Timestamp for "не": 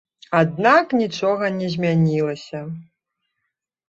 1.57-1.67